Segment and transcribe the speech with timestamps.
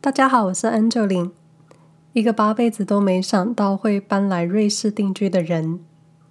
[0.00, 1.32] 大家好，我是 Angeline，
[2.12, 5.80] 一个八辈子都没想到会搬来瑞士定居的人，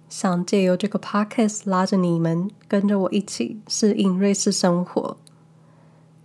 [0.08, 5.18] 想借由这个 podcast 拉着你们，跟着我一起适应瑞士生活。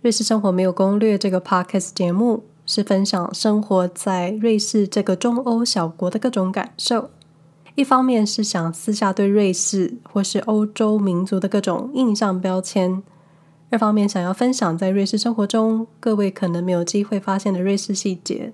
[0.00, 7.10] 瑞士生活没有攻略这个 podcast 节目是分享生活在瑞士这个中欧小国的各种感受。
[7.74, 13.02] 一方面是想撕下对瑞士或是欧洲民族的各种印象标签。
[13.74, 18.52] 二方面想要分享在瑞士生活中各位可能没有机会发现的瑞士细节，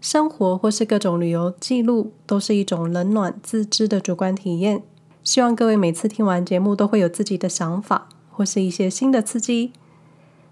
[0.00, 4.84] 生活或是各种旅游记录都是一种冷暖自知的主观体验。
[5.24, 9.72] 希望各位每次听完节目都会有自己的想法或是一些新的刺激。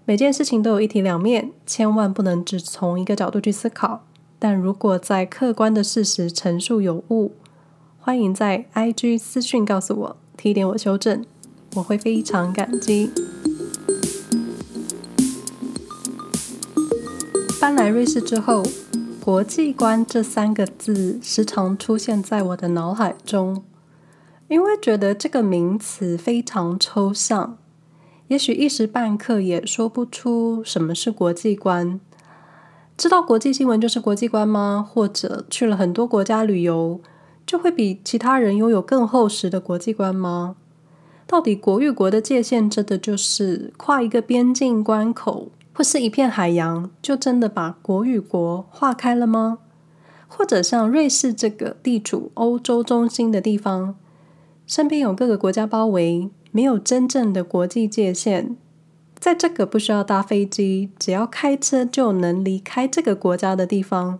[0.03, 4.03] 每件事情都有一体两面，千万不能只从一个角度去思考。
[4.37, 7.31] 但如果在客观的事实陈述有误，
[7.97, 11.23] 欢迎在 IG 私讯告诉我，提点我修正，
[11.75, 13.09] 我会非常感激。
[17.59, 18.63] 搬来瑞士之后，
[19.21, 23.65] 国际观这三个字时常出现在我的脑海中，
[24.47, 27.57] 因为觉得这个名词非常抽象，
[28.29, 31.99] 也许一时半刻也说不出什么是国际观。
[32.95, 34.87] 知道国际新闻就是国际观吗？
[34.89, 37.01] 或者去了很多国家旅游，
[37.45, 40.55] 就会比其他人拥有更厚实的国际观吗？
[41.27, 45.51] 到底国与国的界限真的就是跨一个边境关口？
[45.79, 49.59] 或是一片海洋，就真的把国与国划开了吗？
[50.27, 53.95] 或者像瑞士这个地处欧洲中心的地方，
[54.67, 58.57] 身边有各个国家包围，没有真正的国际界限，
[59.17, 64.19] 在这个不需要搭飞机，只要开车就能离开这个国家的地方，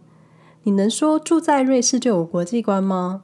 [0.64, 3.24] 你能说住在瑞士就有国际观吗？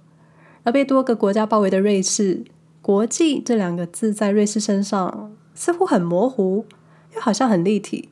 [0.64, 2.44] 而被多个国家包围的瑞士，
[2.82, 6.66] 国际这两个字在瑞士身上似乎很模糊，
[7.16, 8.10] 又好像很立体。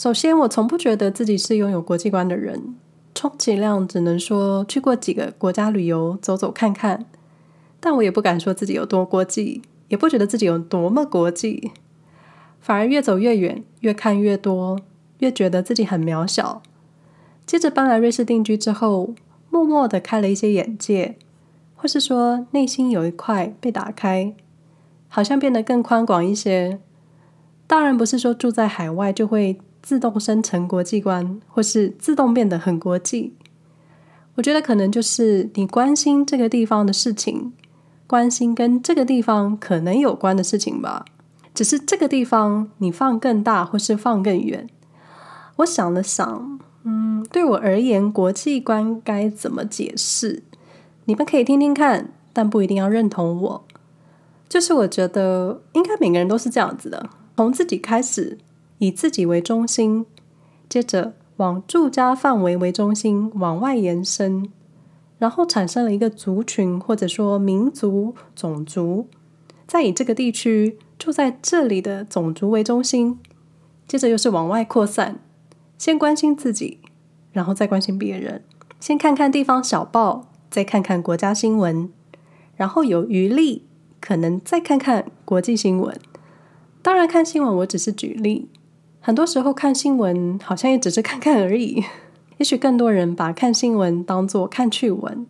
[0.00, 2.74] 首先，我从不觉得自己是拥有国际观的人，
[3.14, 7.04] 充其量只能说去过几个国家旅游，走走看看。
[7.80, 11.72] 但我也不敢说自己有多国际，也不觉得自己有多么国际。
[12.62, 14.80] 反而越走越远，越看越多，
[15.18, 16.62] 越觉得自己很渺小。
[17.44, 19.12] 接着搬来瑞士定居之后，
[19.50, 21.16] 默默的开了一些眼界，
[21.76, 24.34] 或是说内心有一块被打开，
[25.08, 26.78] 好像变得更宽广一些。
[27.66, 29.60] 当然不是说住在海外就会。
[29.82, 33.34] 自动生成国际观，或是自动变得很国际，
[34.36, 37.52] 我觉得可能就是你关心这个地方的事情，
[38.06, 41.04] 关心跟这个地方可能有关的事情吧。
[41.52, 44.68] 只是这个地方你放更大，或是放更远。
[45.56, 50.42] 我想了想，嗯，对我而言，国际观该怎么解释？
[51.06, 53.64] 你们可以听听看，但不一定要认同我。
[54.48, 58.38] 就是我觉得，应该每个人都是这样子的，从自己开始。
[58.80, 60.06] 以自己为中心，
[60.66, 64.50] 接着往住家范围为中心往外延伸，
[65.18, 69.06] 然后产生了一个族群或者说民族种族，
[69.66, 73.18] 再以这个地区住在这里的种族为中心，
[73.86, 75.20] 接着又是往外扩散，
[75.76, 76.78] 先关心自己，
[77.32, 78.42] 然后再关心别人，
[78.80, 81.92] 先看看地方小报，再看看国家新闻，
[82.56, 83.66] 然后有余力
[84.00, 85.94] 可能再看看国际新闻。
[86.80, 88.48] 当然，看新闻我只是举例。
[89.00, 91.82] 很多时候看新闻好像也只是看看而已，
[92.38, 95.26] 也许更多人把看新闻当作看趣闻。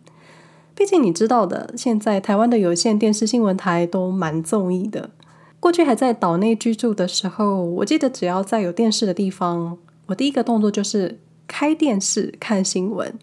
[0.75, 5.11] 毕竟你知道的，现在台湾的有线电视新闻台都蛮综艺的。
[5.59, 9.77] 过去还在岛内居住的时候，我记得只要在有电视的地方，
[10.07, 13.13] 我第一个动作就是开电视看新闻。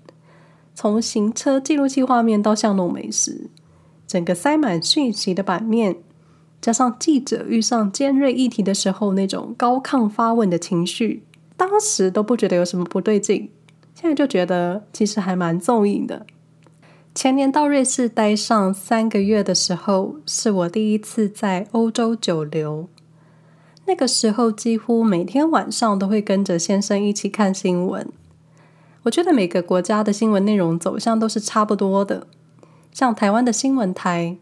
[0.75, 3.51] 从行车记录器画面到巷弄美食，
[4.07, 5.97] 整个塞满讯息的版面。
[6.69, 11.23] 加上记者遇上尖锐议题的时候，那种高亢发问的情绪，
[11.57, 13.51] 当时都不觉得有什么不对劲，
[13.95, 16.27] 现在就觉得其实还蛮综艺的。
[17.15, 22.87] 前年到瑞士待上三个月的时候，是我第一次在欧洲久留。
[23.87, 28.07] 那个时候几乎每天晚上都会跟着先生一起看新闻。
[29.05, 32.27] 我觉得每个国家的新闻内容走向都是差不多的，
[32.93, 34.37] 像台湾的新闻台。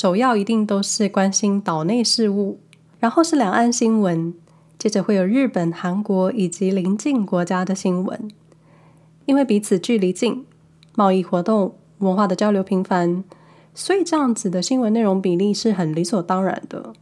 [0.00, 2.60] 首要一定都是关心岛内事务，
[3.00, 4.32] 然后是两岸新闻，
[4.78, 8.30] 接着会有日本、韩国以及邻近国家的新闻。
[9.26, 10.46] 因为彼此距离近，
[10.94, 13.24] 贸易活动、文化的交流频繁，
[13.74, 16.92] 所以这样子的新闻内容比例是很理所当然的。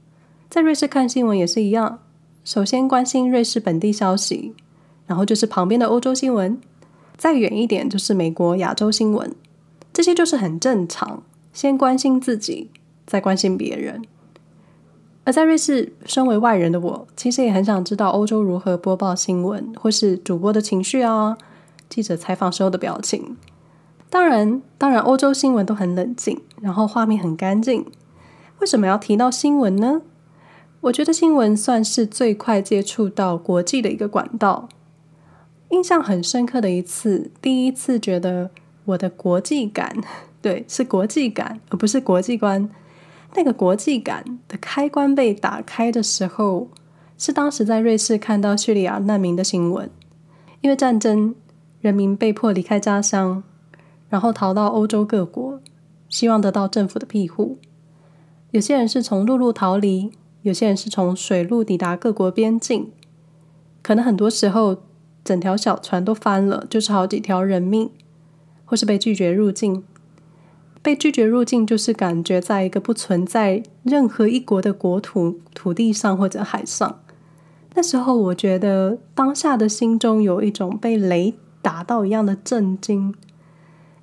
[0.48, 1.98] 在瑞士看新闻也是一样，
[2.44, 4.54] 首先关心瑞士本地消息，
[5.06, 6.58] 然后就是旁边的欧洲新闻，
[7.18, 9.34] 再远一点就是美国、亚洲新闻，
[9.92, 11.22] 这些就是很正常。
[11.52, 12.68] 先关心自己，
[13.06, 14.02] 在关心别人。
[15.24, 21.36] 而在瑞士，身为外人的我，其实也很想知道欧洲如何播报新闻，或是主播的情绪啊，
[21.88, 23.36] 记者采访时候的表情。
[24.08, 27.84] 当然，当然，欧洲新闻都很冷静，然后画面很干净。
[28.60, 30.02] 为什么要提到新闻呢？
[30.82, 34.68] 我觉得新闻算是最快接触到国际的一个管道。
[35.70, 38.50] 印象很深刻的一次，第一次觉得
[38.84, 39.96] 我的国际感，
[40.40, 42.70] 对，是国际感，而不是国际观。
[43.36, 46.70] 那个国际感的开关被打开的时候，
[47.18, 49.90] 是当时在瑞士看到叙利亚难民的新闻。
[50.62, 51.34] 因为战争，
[51.80, 53.44] 人民被迫离开家乡，
[54.08, 55.60] 然后逃到欧洲各国，
[56.08, 57.58] 希望得到政府的庇护。
[58.52, 60.10] 有些人是从陆路逃离，
[60.42, 62.90] 有些人是从水路抵达各国边境。
[63.82, 64.78] 可能很多时候，
[65.22, 67.90] 整条小船都翻了，就是好几条人命，
[68.64, 69.84] 或是被拒绝入境。
[70.86, 77.00] 被拒绝入境，就是感觉在一个不存在任何一国的国土土地上或者海上。
[77.74, 83.12] 那时候，我觉得当下的心中有一种被雷打到一样的震惊，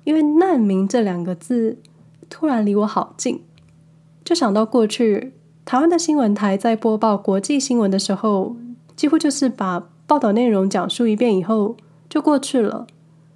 [0.04, 1.78] 因为“难民”这两个字
[2.28, 3.40] 突然离我好近，
[4.22, 5.32] 就想到过去
[5.64, 8.56] 台湾的新闻台在播报国际新闻的时候，
[8.94, 11.78] 几乎就是把报道内容讲述一遍以后
[12.10, 12.86] 就过去了，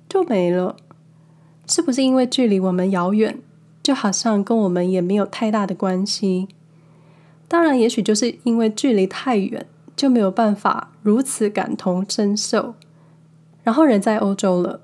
[0.07, 0.77] 就没了。
[1.69, 3.39] 是不是因为距离我们遥远，
[3.83, 6.49] 就好像跟我们也没有太大的关系？
[7.47, 12.75] 当然，也许就是因为距离太远，就没有办法如此感同身受。
[13.63, 14.81] 然后人在欧洲了，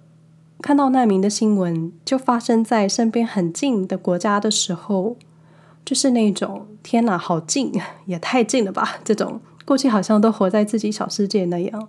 [0.61, 5.17] 看到难民的新闻就发生在身边很近的国家的时候，
[5.85, 7.73] 就是那种天哪，好近，
[8.05, 8.97] 也太近了吧！
[9.03, 11.89] 这种过去好像都活在自己小世界那样。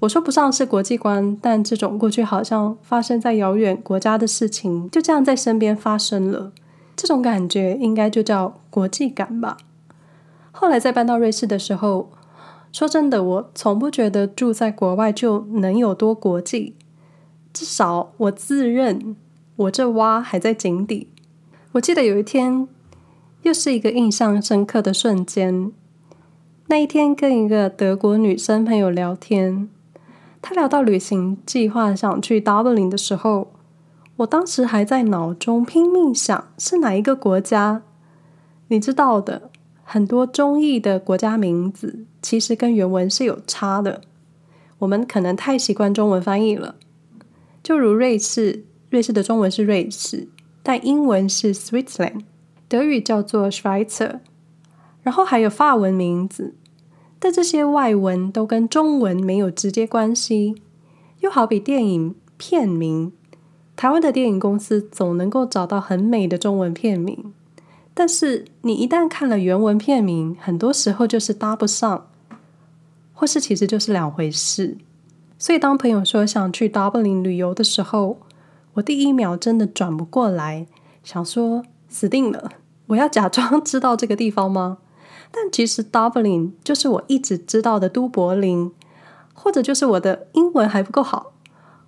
[0.00, 6.52] 我说不上是国际观，但这种过去好像发生在遥远国家的事情，就这样在身边发生了。
[6.94, 9.56] 这种感觉应该就叫国际感吧。
[10.52, 12.10] 后来在搬到瑞士的时候，
[12.72, 16.74] 说真的，我从不觉得住在国外就能有多国际。
[17.52, 19.16] 至少我自认
[19.56, 21.08] 我这蛙还在井底。
[21.72, 22.68] 我记得有一天，
[23.42, 25.72] 又是一个印象深刻的瞬间。
[26.68, 29.70] 那一天跟一个德国女生朋友聊天。
[30.48, 33.50] 他聊到旅行计划，想去 Dublin 的时候，
[34.18, 37.82] 我当时还在脑中拼命想是哪一个国家。
[38.68, 39.50] 你知道的，
[39.82, 44.02] 很多中译的国家名字其实跟原文是有差的。
[44.78, 46.76] 我们可能太习惯中文翻译了，
[47.64, 50.28] 就如瑞士，瑞士的中文是瑞士，
[50.62, 52.20] 但英文是 Switzerland，
[52.68, 54.20] 德语叫做 Schweizer，
[55.02, 56.54] 然后还有法文名字。
[57.18, 60.54] 但这些外文都跟中文没有直接关系，
[61.20, 63.12] 又好比电影片名，
[63.74, 67.32] 台湾的电影公司总能够找到很美的中文片名，
[67.94, 72.06] 但是你一旦看了原文片名，很多时候就是搭不上，
[73.14, 74.76] 或是其实就是两回事。
[75.38, 78.18] 所以当朋友说想去 Dublin 旅游的时候，
[78.74, 80.66] 我第一秒真的转不过来，
[81.02, 82.52] 想说死定了，
[82.88, 84.78] 我要假装知道这个地方吗？
[85.30, 88.72] 但其实 Dublin 就是我一直知道的都柏林，
[89.34, 91.32] 或者就是我的英文还不够好，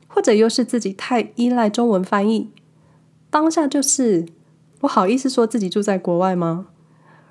[0.06, 2.50] 或者又是自己太依赖中文翻译。
[3.30, 4.26] 当下就是
[4.80, 6.66] 我好意思说自己住在国外吗？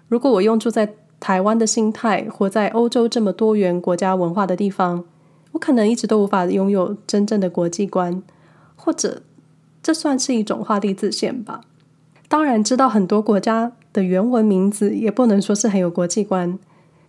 [0.08, 5.04] 如果我用住在台湾的心态，活在欧洲这么多元国家文化的地方，
[5.54, 8.22] 我可能一直都无法拥有真正的国际观，
[8.76, 9.24] 或者
[9.82, 11.62] 这算是一种画地自限吧。
[12.28, 16.58] 当然知道很多国家的原文名字也不能说是很有国际观，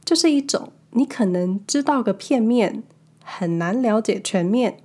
[0.05, 2.83] 就是一种你可能知道个片面，
[3.23, 4.79] 很难了解全面。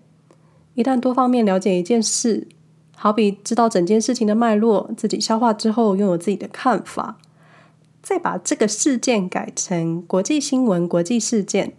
[0.75, 2.47] 一旦多方面了解一件事，
[2.95, 7.17] 好比知道整件事情的脉络，自己消化之后拥有自己的看法，
[8.01, 11.73] 再把这个事件改成国际新闻、国际事件，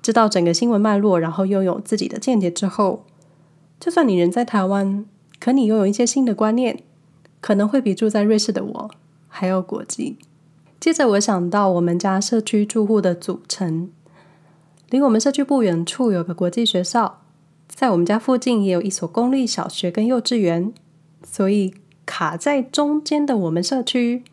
[0.00, 3.04] 知道整个新闻脉络，然后拥有自己的见解之后，
[3.80, 5.04] 就算你人在台湾，
[5.40, 6.82] 可你拥有一些新的观念，
[7.40, 8.90] 可能会比住在瑞士的我。
[9.38, 10.16] 还有国际。
[10.80, 13.90] 接着，我想到我们家社区住户的组成，
[14.88, 17.20] 离我们社区不远处有个国际学校，
[17.68, 20.72] 在我们家附近也有一所公立小学跟幼稚园，
[21.22, 21.74] 所以
[22.06, 24.24] 卡在中间的我们社区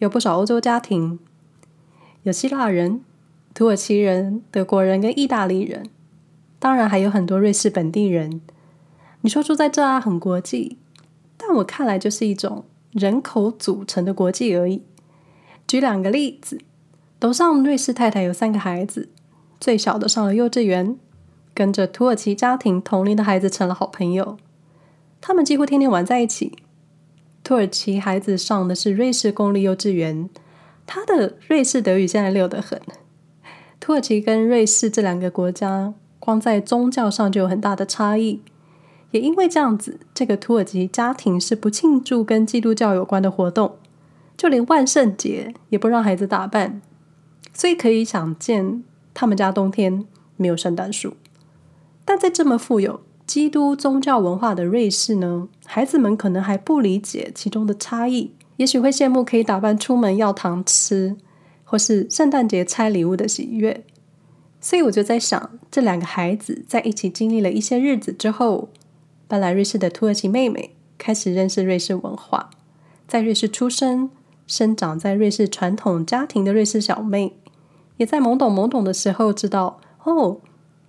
[0.00, 1.20] 有不少欧洲家庭，
[2.24, 3.00] 有希腊人、
[3.54, 5.86] 土耳其人、德国人跟意大利人，
[6.58, 8.40] 当然还有很多瑞士本地人。
[9.20, 10.78] 你说住在这啊，很国际，
[11.36, 12.64] 但我看来就是一种。
[12.92, 14.82] 人口组成的国际而已。
[15.66, 16.60] 举两个例子，
[17.20, 19.10] 楼上瑞士太太有三个孩子，
[19.60, 20.96] 最小的上了幼稚园，
[21.52, 24.38] 跟着土耳其家庭同龄的孩子成了好朋友，
[25.20, 26.58] 他们几乎天天玩在一起。
[27.44, 30.28] 土耳其孩子上的是瑞士公立幼稚园，
[30.86, 32.80] 他的瑞士德语现在溜得很。
[33.80, 38.42] 土耳其跟瑞士这两个国家，光在宗教上就有很大的差异。
[39.10, 43.76] 也因为这样子，这个土耳其家庭是不庆祝跟基督教有关的活动，
[44.36, 46.82] 就连万圣节也不让孩子打扮。
[47.54, 48.84] 所以可以想见，
[49.14, 50.04] 他们家冬天
[50.36, 51.14] 没有圣诞树。
[52.04, 61.16] 但在这么富有基督宗教文化的瑞士呢，孩子们可能还不理解其中的差异，也许会羡慕可以打扮出门要糖吃，
[61.64, 63.84] 或是圣诞节拆礼物的喜悦。
[64.60, 68.68] 所以我就在想，这两个孩子在一起经历了一些日子之后。
[69.28, 72.48] 搬来瑞士的土耳其妹妹开始认识瑞士文化，
[73.06, 74.10] 在瑞士出生、
[74.46, 77.34] 生长在瑞士传统家庭的瑞士小妹，
[77.98, 80.38] 也在懵懂懵懂的时候知道，哦，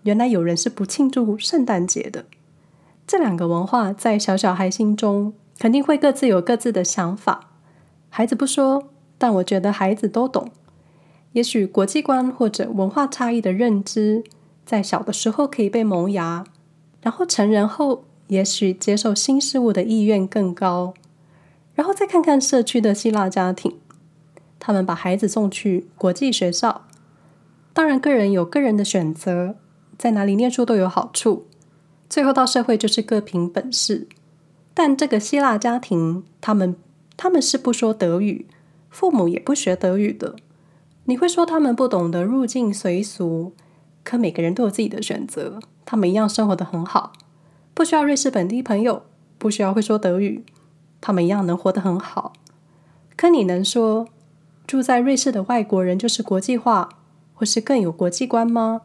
[0.04, 2.26] 原来有人是不庆祝圣诞节的。
[3.06, 7.50] 这两个文化在小小孩心中肯定会各自有各自的想法。
[8.10, 8.86] 孩子不说，
[9.18, 10.50] 但我觉得孩子都懂。
[11.34, 14.24] 也许国际观或者文化差异的认知，
[14.66, 16.46] 在小的时候可以被萌芽，
[17.02, 18.06] 然后成人后。
[18.30, 20.94] 也许接受新事物的意愿更高，
[21.76, 23.78] 然后再看看社区的希腊家庭，
[24.60, 26.86] 他们把孩子送去国际学校。
[27.74, 29.56] 当然，个人有个人的选择，
[29.98, 31.48] 在哪里念书都有好处。
[32.08, 34.08] 最后到社会就是各凭本事。
[34.74, 36.76] 但这个希腊家庭，他们
[37.18, 38.46] 他们是不说德语，
[38.90, 40.36] 父母也不学德语的。
[41.06, 43.54] 你会说他们不懂得入境随俗，
[44.04, 47.14] 可每个人都有自己的选择，他们一样生活得很好。
[47.80, 49.04] 不需要瑞士本地朋友，
[49.38, 50.44] 不需要会说德语，
[51.00, 52.34] 他们一样能活得很好。
[53.16, 54.06] 可你能说
[54.68, 56.90] 住在瑞士的外国人就是国际化，
[57.34, 58.82] 或是更有国际观吗？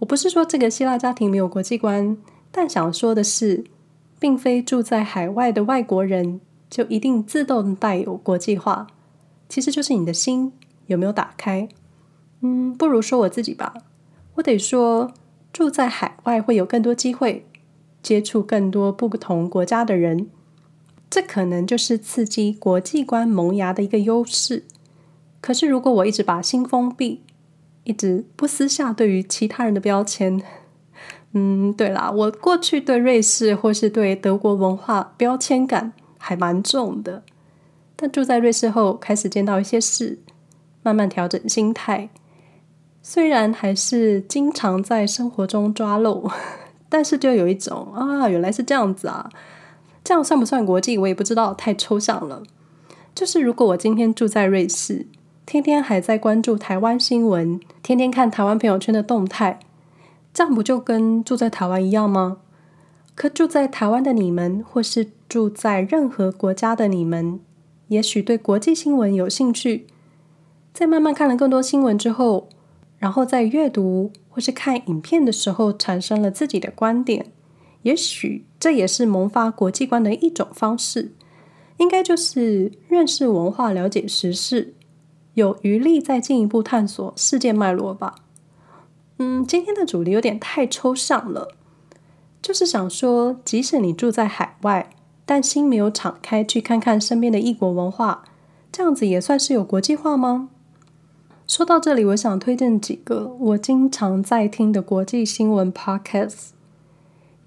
[0.00, 2.18] 我不是说这个希腊家庭没有国际观，
[2.50, 3.62] 但想说的是，
[4.18, 8.88] 并非住在海外的外国人就一定自动带有国际化。
[9.48, 10.52] 其实就是你的心
[10.86, 11.68] 有没有打开。
[12.40, 13.72] 嗯，不如说我自己吧，
[14.34, 15.12] 我得说
[15.52, 17.46] 住在海外会有更多机会。
[18.02, 20.28] 接触更多不同国家的人，
[21.08, 24.64] 这可能就是刺激国际观萌芽的一个优势。
[25.40, 27.22] 可是，如果我一直把心封闭，
[27.84, 30.42] 一直不私下对于其他人的标签，
[31.32, 37.22] 嗯，对啦，我过去对瑞士或是对德国文化标签感还蛮重的。
[37.96, 40.18] 但住在瑞士后，开始见到一些事，
[40.82, 42.10] 慢慢调整心态，
[43.02, 46.30] 虽然还是经常在生活中抓漏。
[46.90, 49.30] 但是就有一种啊，原来是这样子啊，
[50.04, 50.98] 这样算不算国际？
[50.98, 52.42] 我也不知道，太抽象了。
[53.14, 55.06] 就是如果我今天住在瑞士，
[55.46, 59.60] 天天还在关注台湾新闻，天天看台湾朋友圈的动态，
[60.34, 62.38] 这样不就跟住在台湾一样吗？
[63.14, 67.38] 可住在台湾的你们，或是住在任何国家的你们，
[67.88, 69.86] 也许对国际新闻有兴趣，
[70.72, 72.48] 在慢慢看了更多新闻之后，
[73.00, 74.12] 然后在阅读。
[74.32, 77.32] 或是看影片的时候产生了自己的观点，
[77.82, 81.10] 也许这也是萌发国际观的一种方式。
[81.78, 84.74] 应该就是认识文化、了解时事，
[85.34, 88.14] 有余力再进一步探索世界脉络吧。
[89.18, 91.56] 嗯，今天的主题有点太抽象了，
[92.40, 94.90] 就是想说，即使你住在海外，
[95.26, 98.22] 但心没有敞开去看看身边的异国文化，
[98.70, 100.50] 这样子也算是有国际化吗？
[101.50, 106.50] 说到这里，我想推荐几个我经常在听的国际新闻 podcast，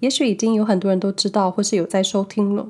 [0.00, 2.68] 也许已经有很多人都知道，或是有在收听了。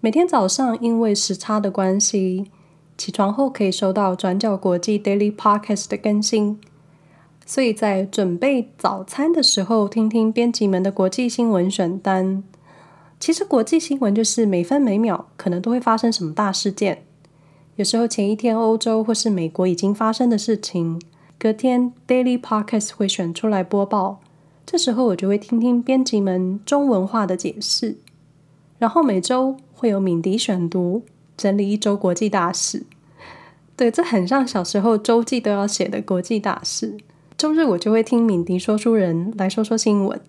[0.00, 2.50] 每天早上因为时差的关系，
[2.96, 6.58] 起床后可以收到转角国际 daily podcast 的更新，
[7.44, 12.42] 所以在准备早餐的时候，听听编辑们的国际新闻选单。
[13.20, 17.04] 其实国际新闻就是每分每秒可能都会发生什么大事件。
[17.76, 21.00] 有时候前一天欧洲或是美国已经发生的事情，
[21.38, 24.20] 隔天 Daily Podcast 会选出来播报。
[24.66, 27.96] 这时候我就会听听编辑们中文化的解释。
[28.78, 31.02] 然后每周会有敏迪选读，
[31.36, 32.84] 整理一周国际大事。
[33.74, 36.98] 对，这很像小时候周记都要写的国际大事。
[37.38, 40.20] 周日我就会听敏迪说书人来说说新闻。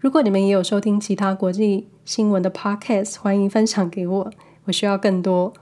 [0.00, 4.30] 如果你们也有收听其他国际新闻的 Podcast，欢迎分享给我，
[4.64, 5.52] 我需要更多。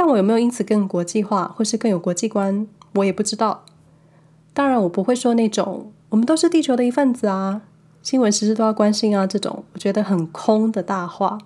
[0.00, 3.64] 但我有没有因此更国际化，或是更有国际观，我也不知道。
[4.54, 7.62] 当然，我不会说那种“我们都是地球的一份子啊，
[8.00, 11.38] 新闻时事都要关心啊”这种我觉得很空的大话。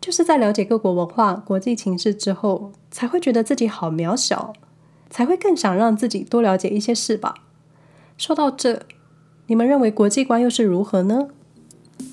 [0.00, 4.54] 就是在了解各国文化、国际情势之后，才会觉得自己好渺小，
[5.10, 7.34] 才会更想让自己多了解一些事吧。
[8.16, 8.80] 说到这，
[9.48, 11.28] 你们认为国际观又是如何呢？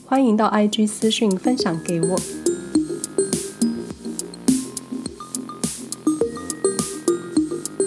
[0.06, 2.45] 欢迎到 IG 私讯分享给我。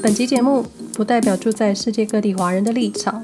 [0.08, 3.22] 本集节目不代表住在世界各地华人的立场，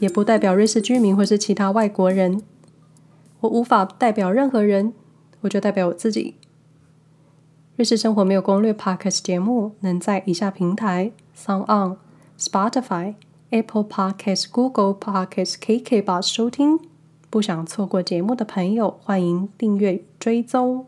[0.00, 2.42] 也不代表瑞士居民或是其他外国人。
[3.38, 4.92] 我无法代表任何人，
[5.42, 6.34] 我就代表我自己。
[7.76, 11.98] 瑞士生活没有攻略 Podcast 节目能在以下平台：SoundOn、
[12.36, 13.14] Spotify、
[13.50, 16.80] Apple Podcast、Google Podcasts、KKBOX 收听。
[17.30, 20.86] 不想错过节目的朋友，欢迎订阅追踪。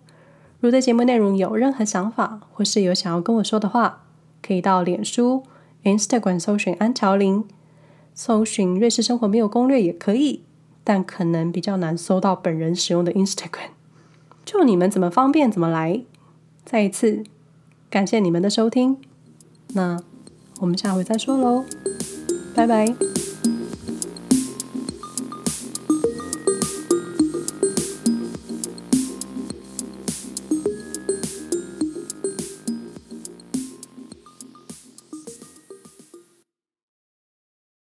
[0.59, 4.06] 如对节目内容有任何想法，或是有想要跟我说的话，
[4.47, 5.43] 可以到脸书、
[5.83, 7.45] Instagram 搜寻安乔琳，
[8.15, 10.43] 搜寻瑞士生活没有攻略也可以，
[10.85, 13.71] 但可能比较难搜到本人使用的 Instagram。
[14.45, 16.03] 就你们怎么方便怎么来。
[16.65, 17.25] 再一次
[17.89, 18.99] 感谢你们的收听，
[19.75, 20.01] 那
[20.61, 21.65] 我们下回再说喽，
[22.55, 23.16] 拜拜。